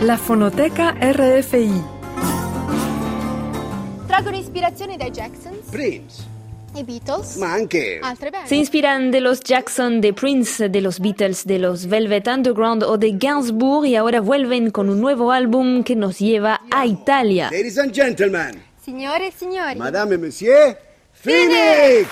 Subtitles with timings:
[0.00, 1.82] La Fonoteca RFI.
[4.06, 6.22] Traggono ispirazione dai Jacksons, Prince,
[6.74, 8.46] i Beatles, ma anche altre band.
[8.46, 12.98] Se inspiran de los Jackson, de Prince, de los Beatles, de los Velvet Underground o
[12.98, 17.50] de Gainsbourg y ahora vuelven con un nuevo álbum que nos lleva a Italia.
[17.50, 20.76] Ladies and gentlemen, Signore e signori, Madame et Monsieur,
[21.12, 22.06] Phoenix!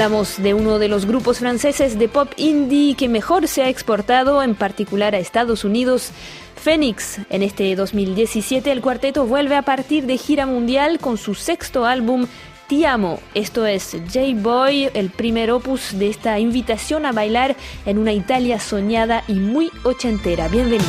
[0.00, 4.42] Hablamos de uno de los grupos franceses de pop indie que mejor se ha exportado,
[4.42, 6.12] en particular a Estados Unidos.
[6.56, 7.18] Phoenix.
[7.28, 12.26] En este 2017 el cuarteto vuelve a partir de gira mundial con su sexto álbum
[12.66, 13.20] Ti Amo.
[13.34, 17.54] Esto es J-Boy, el primer opus de esta invitación a bailar
[17.84, 20.48] en una Italia soñada y muy ochentera.
[20.48, 20.88] Bienvenidos.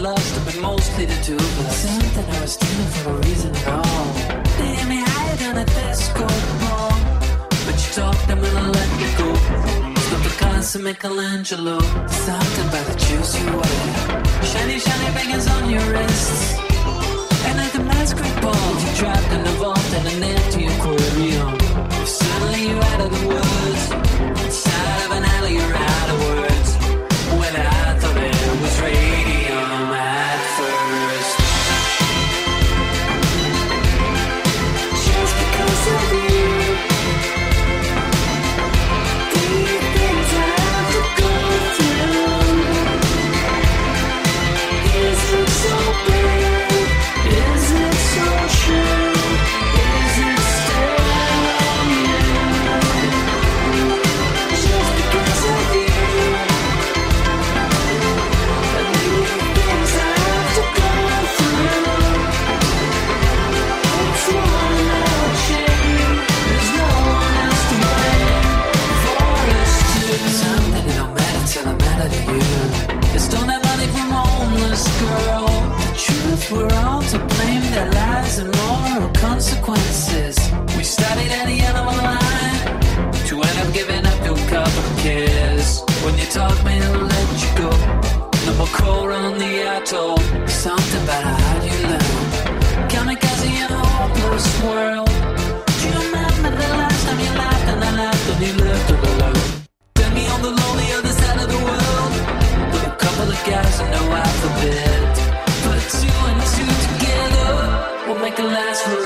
[0.00, 1.76] lust but mostly the two of us.
[1.84, 4.06] Something I was doing for a reason at all.
[4.58, 6.26] They hit me higher than a disco
[6.62, 6.96] ball.
[7.66, 9.28] But you talked, I'm gonna let you go.
[10.06, 11.78] Stop the constant Michelangelo.
[12.26, 13.84] Something by the juice you wear.
[14.50, 16.58] Shiny, shiny bangers on your wrists.
[17.46, 21.52] And like the masquerade, ball, you trapped in a vault and an empty aquarium.
[22.06, 23.82] Suddenly you're out of the woods.
[24.44, 26.39] Inside of an alley, you're out of words.
[88.90, 90.18] More on the atoll.
[90.64, 92.26] Something about how you learn.
[92.92, 95.10] Kamikaze in a hopeless world.
[95.78, 99.04] Do you remember the last time you laughed and I laughed and you left all
[99.12, 99.46] alone?
[99.98, 102.12] Tell me on the lonely other side of the world.
[102.72, 105.14] With a couple of guys and no alphabet.
[105.64, 107.52] Put two and two together.
[108.06, 108.99] We'll make it last forever.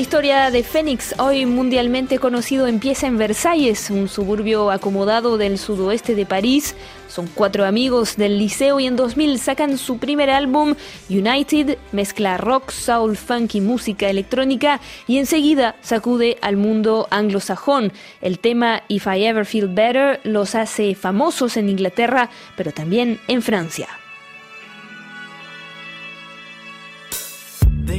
[0.00, 6.24] Historia de Phoenix, hoy mundialmente conocido, empieza en Versalles, un suburbio acomodado del sudoeste de
[6.24, 6.74] París.
[7.06, 10.74] Son cuatro amigos del liceo y en 2000 sacan su primer álbum,
[11.10, 17.92] United, mezcla rock, soul, funk y música electrónica y enseguida sacude al mundo anglosajón.
[18.22, 23.42] El tema If I Ever Feel Better los hace famosos en Inglaterra, pero también en
[23.42, 23.88] Francia.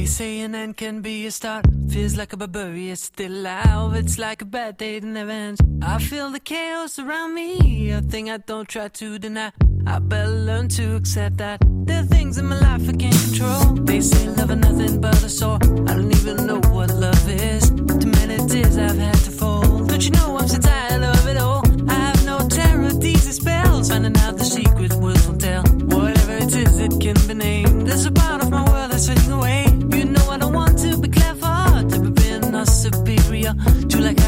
[0.02, 1.64] They say an end can be a start.
[1.88, 3.94] Feels like a barbarian still alive.
[3.94, 5.60] It's like a bad day that never ends.
[5.80, 7.92] I feel the chaos around me.
[7.92, 9.52] A thing I don't try to deny.
[9.86, 13.74] I better learn to accept that there are things in my life I can't control.
[13.86, 15.60] They say love is nothing but a sore.
[15.62, 17.70] I don't even know what love is.
[17.70, 19.88] Too many tears I've had to fold.
[19.88, 21.62] Don't you know I'm so tired of it all?
[21.88, 23.88] I have no terror these spells.
[23.88, 25.62] Finding out the secret words won't tell.
[25.62, 27.86] Whatever it is, it can be named.
[27.86, 28.10] There's a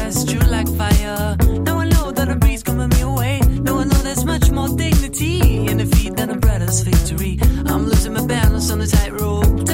[0.05, 1.35] Like fire.
[1.65, 3.39] Now I know that a breeze me away.
[3.39, 7.39] Now I know there's much more dignity in defeat than a brother's victory.
[7.65, 9.64] I'm losing my balance on the tightrope.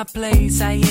[0.00, 0.62] My place.
[0.62, 0.89] I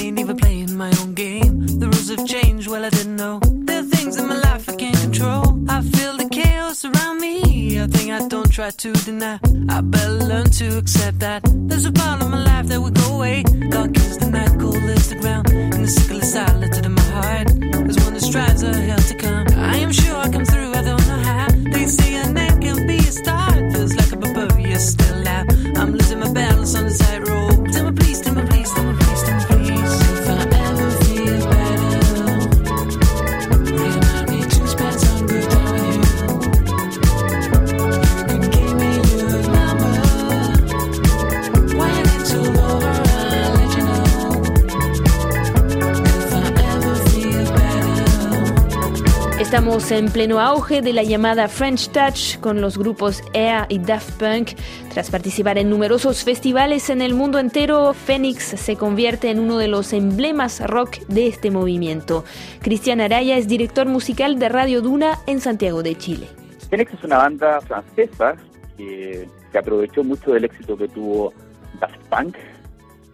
[49.92, 54.50] En pleno auge de la llamada French Touch con los grupos Air y Daft Punk.
[54.94, 59.68] Tras participar en numerosos festivales en el mundo entero, Phoenix se convierte en uno de
[59.68, 62.24] los emblemas rock de este movimiento.
[62.62, 66.28] Cristian Araya es director musical de Radio Duna en Santiago de Chile.
[66.70, 68.36] Phoenix es una banda francesa
[68.78, 71.34] que se aprovechó mucho del éxito que tuvo
[71.80, 72.38] Daft Punk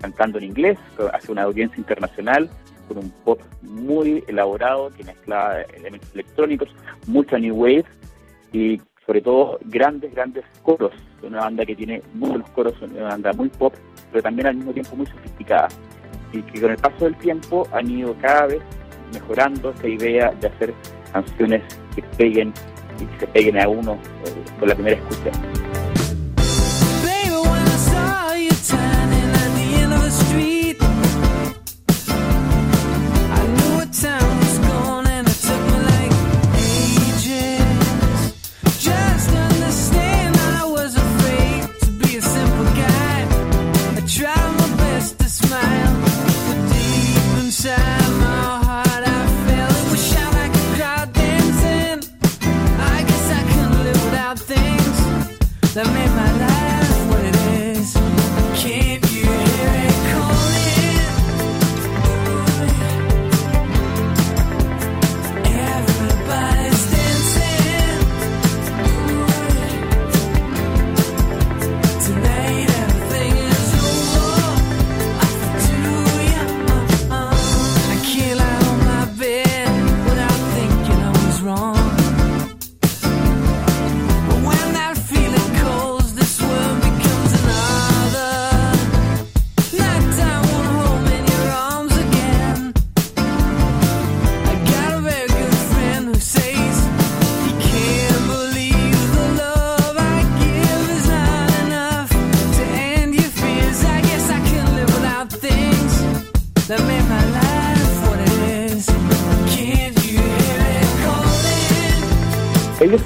[0.01, 0.77] cantando en inglés
[1.13, 2.49] hacia una audiencia internacional
[2.87, 6.69] con un pop muy elaborado que mezclaba elementos electrónicos,
[7.07, 7.85] mucha new wave
[8.51, 10.93] y sobre todo grandes, grandes coros.
[11.21, 13.73] Una banda que tiene muy buenos coros, una banda muy pop,
[14.11, 15.67] pero también al mismo tiempo muy sofisticada.
[16.33, 18.61] Y que con el paso del tiempo han ido cada vez
[19.13, 20.73] mejorando esta idea de hacer
[21.11, 21.63] canciones
[21.95, 22.53] que peguen
[22.99, 25.84] y que se peguen a uno eh, con la primera escucha.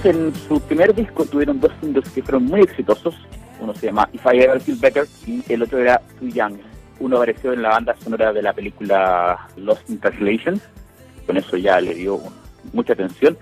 [0.06, 3.16] En su primer disco tuvieron dos singles que fueron muy exitosos.
[3.60, 6.56] Uno se llama If I Ever Feel Better y el otro era Too Young.
[7.00, 10.62] Uno apareció en la banda sonora de la película Lost in Translation.
[11.26, 12.20] Con eso ya le dio
[12.74, 13.38] mucha atención.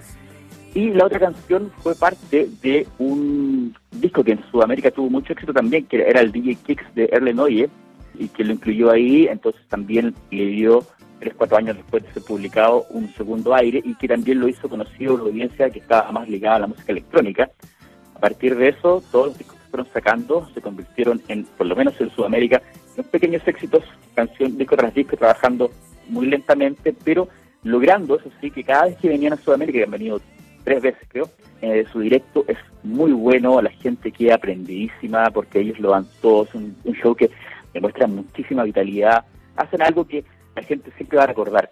[0.74, 5.54] Y la otra canción fue parte de un disco que en Sudamérica tuvo mucho éxito
[5.54, 7.70] también, que era el DJ Kicks de Erle Noye,
[8.20, 10.86] y que lo incluyó ahí, entonces también le dio,
[11.20, 14.70] tres, cuatro años después de ser publicado, un segundo aire, y que también lo hizo
[14.70, 17.50] conocido la audiencia que estaba más ligada a la música electrónica.
[18.16, 21.76] A partir de eso, todos los discos que fueron sacando se convirtieron en, por lo
[21.76, 22.62] menos en Sudamérica,
[22.96, 23.84] en pequeños éxitos,
[24.16, 25.72] canción, disco tras disco, trabajando
[26.10, 27.28] muy lentamente, pero
[27.64, 30.22] logrando, eso sí, que cada vez que venían a Sudamérica, que han venido
[30.64, 31.30] tres veces creo,
[31.62, 36.44] eh, su directo es muy bueno, la gente queda aprendidísima porque ellos lo dan todo,
[36.44, 37.30] es un, un show que
[37.74, 40.24] demuestra muchísima vitalidad, hacen algo que
[40.58, 41.70] la gente siempre va a recordar.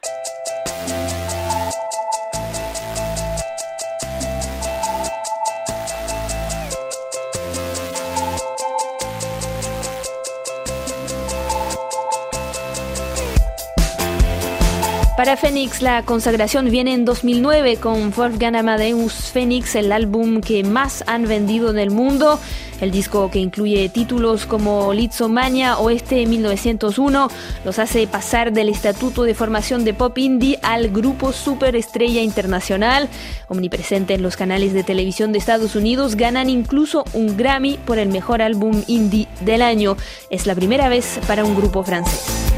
[15.17, 21.03] Para Phoenix, la consagración viene en 2009 con Wolfgang Amadeus Phoenix, el álbum que más
[21.07, 22.39] han vendido en el mundo.
[22.81, 27.29] El disco que incluye títulos como Litzomania o este 1901
[27.63, 33.09] los hace pasar del estatuto de formación de pop indie al grupo superestrella internacional.
[33.47, 38.09] Omnipresente en los canales de televisión de Estados Unidos, ganan incluso un Grammy por el
[38.09, 39.95] mejor álbum indie del año.
[40.29, 42.54] Es la primera vez para un grupo francés.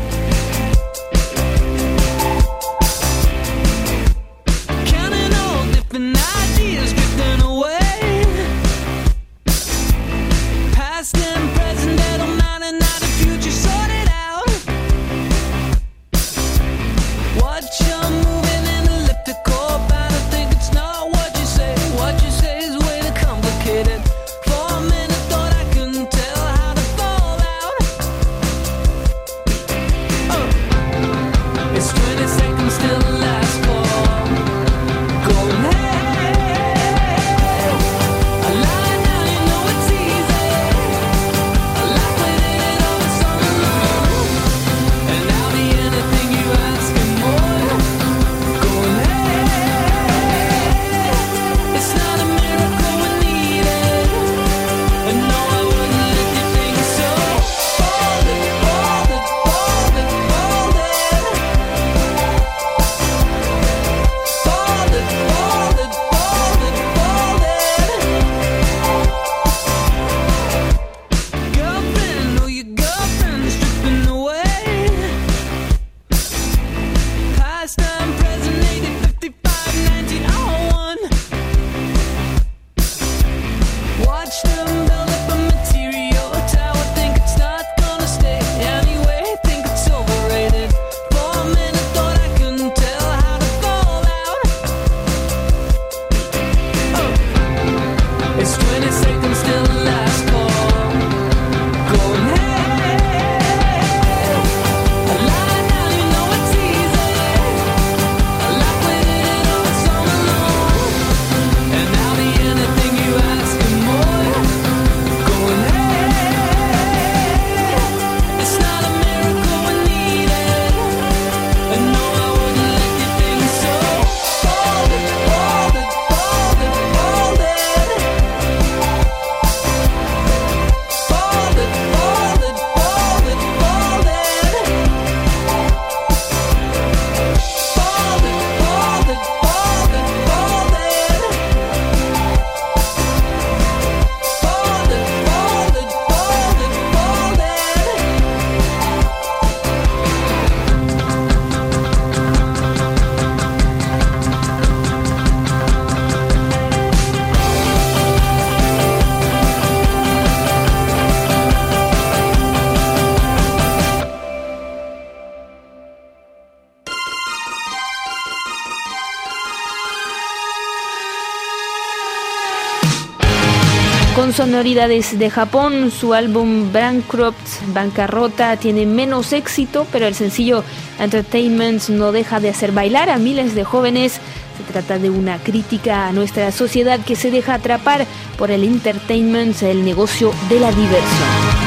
[174.57, 177.37] Sonoridades de Japón, su álbum Bankrupt,
[177.67, 180.63] Bancarrota, tiene menos éxito, pero el sencillo
[180.99, 184.13] Entertainment no deja de hacer bailar a miles de jóvenes.
[184.57, 189.61] Se trata de una crítica a nuestra sociedad que se deja atrapar por el entertainment,
[189.61, 191.66] el negocio de la diversión.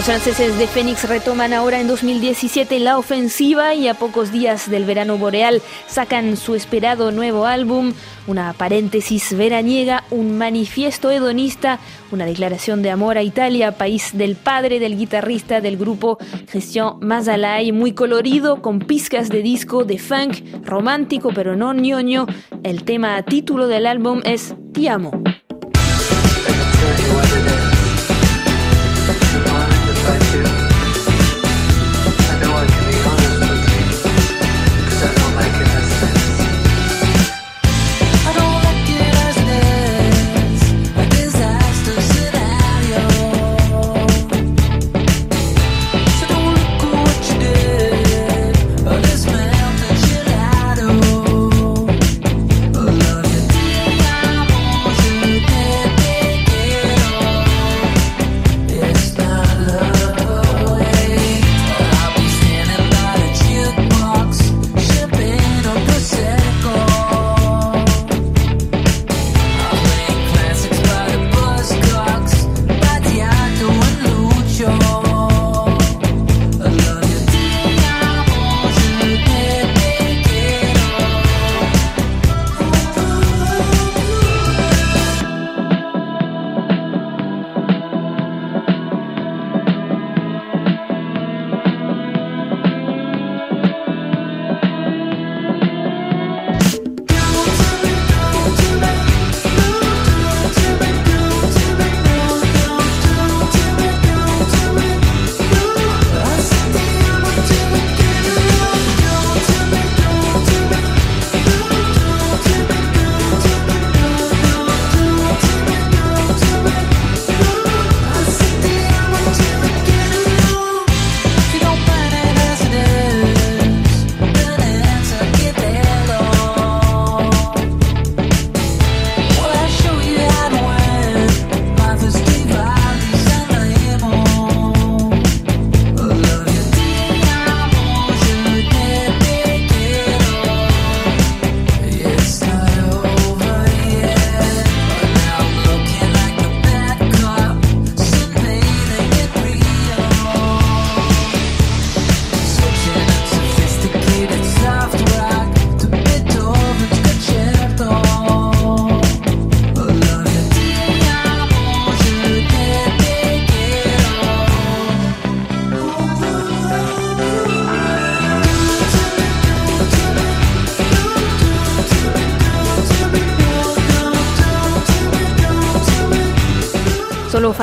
[0.00, 4.86] Los franceses de Fénix retoman ahora en 2017 la ofensiva y a pocos días del
[4.86, 7.92] verano boreal sacan su esperado nuevo álbum,
[8.26, 11.80] una paréntesis veraniega, un manifiesto hedonista,
[12.12, 16.16] una declaración de amor a Italia, país del padre del guitarrista del grupo
[16.50, 22.24] Christian Mazalay, muy colorido, con pizcas de disco de funk, romántico pero no ñoño.
[22.62, 25.22] El tema título del álbum es ti amo,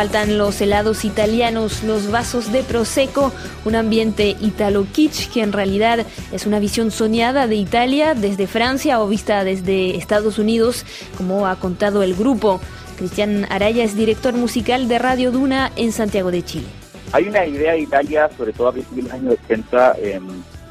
[0.07, 3.33] faltan los helados italianos, los vasos de prosecco,
[3.65, 9.01] un ambiente italo kitsch que en realidad es una visión soñada de Italia desde Francia
[9.01, 10.85] o vista desde Estados Unidos,
[11.17, 12.61] como ha contado el grupo.
[12.97, 16.67] Cristian Araya es director musical de Radio Duna en Santiago de Chile.
[17.11, 19.95] Hay una idea de Italia, sobre todo a principios de los años 80,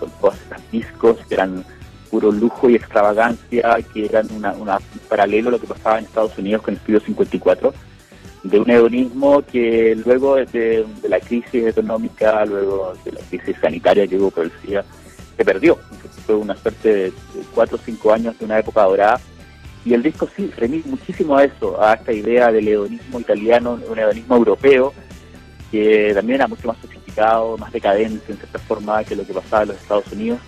[0.00, 1.62] con todos estos discos que eran
[2.10, 4.78] puro lujo y extravagancia, que eran una
[5.10, 7.74] paralelo a lo que pasaba en Estados Unidos con el Estudio 54
[8.48, 14.16] de un hedonismo que luego de, la crisis económica, luego de la crisis sanitaria que
[14.16, 14.84] hubo por el SIDA,
[15.36, 15.78] se perdió.
[16.24, 17.12] Fue una suerte de,
[17.54, 19.20] cuatro o cinco años de una época dorada.
[19.84, 23.98] Y el disco sí remite muchísimo a eso, a esta idea del hedonismo italiano, un
[23.98, 24.92] hedonismo europeo,
[25.70, 29.62] que también era mucho más sofisticado, más decadente en cierta forma que lo que pasaba
[29.62, 30.40] en los Estados Unidos.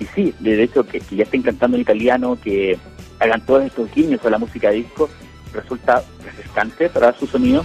[0.00, 2.76] Y sí, de hecho, que, que ya estén cantando en italiano, que
[3.20, 5.08] hagan todos estos guiños a la música disco,
[5.52, 7.64] resulta refrescante para su sonido.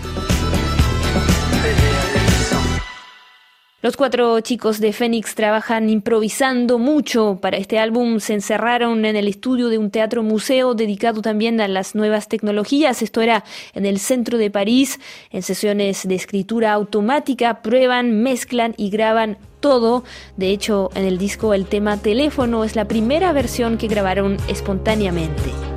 [3.83, 7.37] Los cuatro chicos de Fénix trabajan improvisando mucho.
[7.39, 11.67] Para este álbum se encerraron en el estudio de un teatro museo dedicado también a
[11.67, 13.03] las nuevas tecnologías.
[13.03, 13.43] Esto era
[13.75, 14.99] en el centro de París.
[15.29, 20.03] En sesiones de escritura automática prueban, mezclan y graban todo.
[20.37, 25.76] De hecho, en el disco el tema teléfono es la primera versión que grabaron espontáneamente.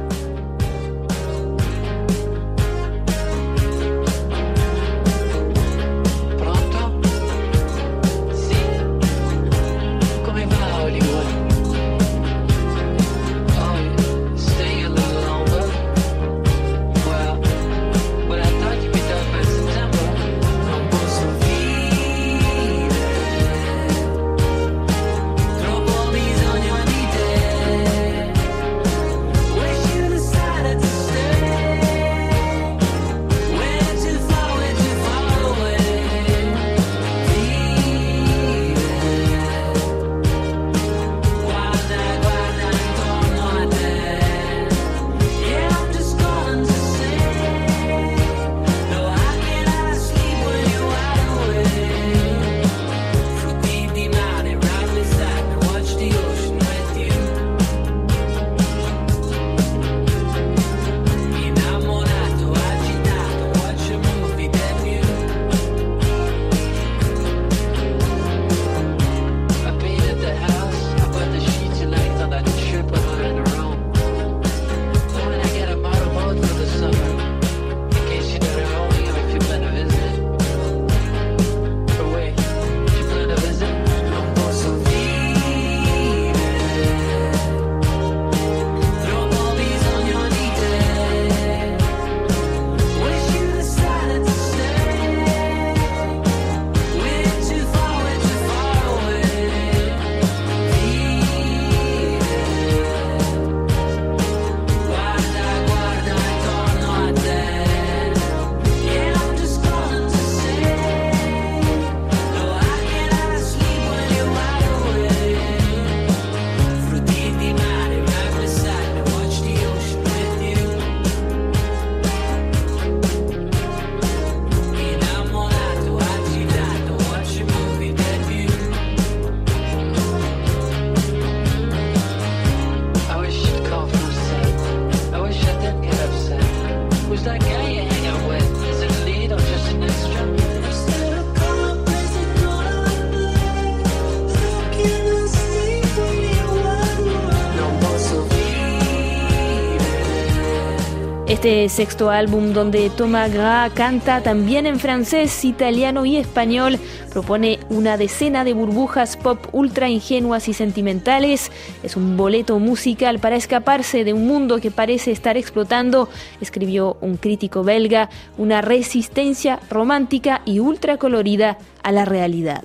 [151.40, 156.78] Este sexto álbum donde Thomas Gras canta también en francés, italiano y español,
[157.10, 161.50] propone una decena de burbujas pop ultra ingenuas y sentimentales.
[161.82, 166.10] Es un boleto musical para escaparse de un mundo que parece estar explotando,
[166.42, 172.64] escribió un crítico belga, una resistencia romántica y ultra colorida a la realidad.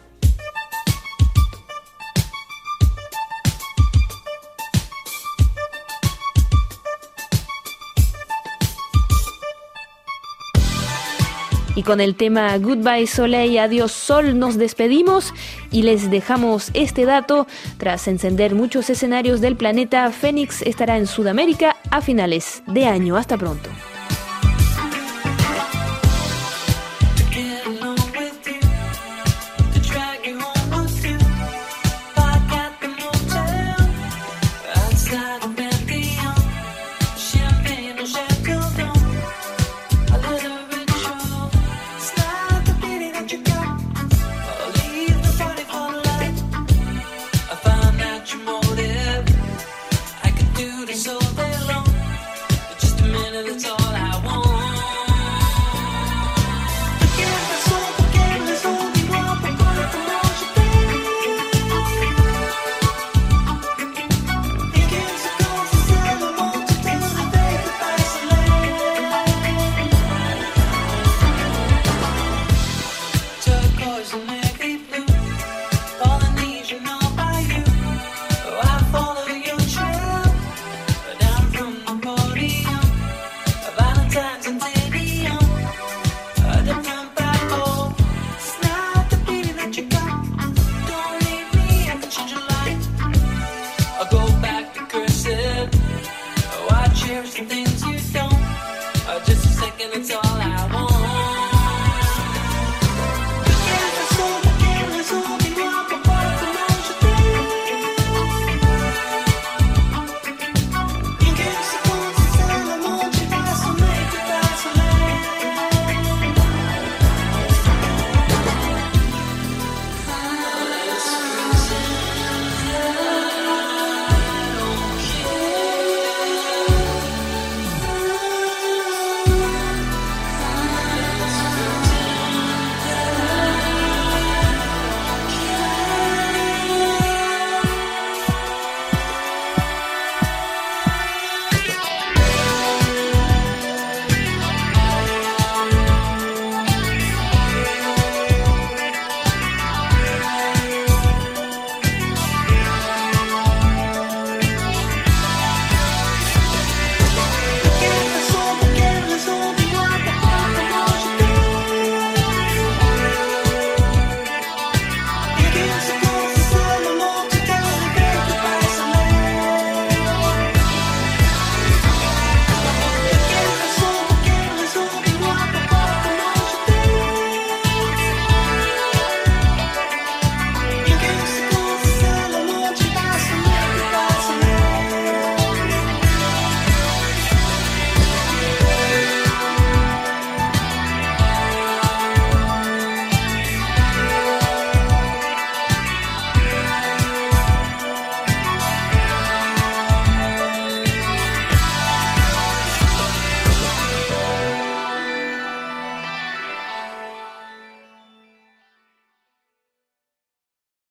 [11.75, 15.33] Y con el tema Goodbye Soleil, Adiós Sol nos despedimos
[15.71, 17.47] y les dejamos este dato.
[17.77, 23.17] Tras encender muchos escenarios del planeta, Fénix estará en Sudamérica a finales de año.
[23.17, 23.69] Hasta pronto.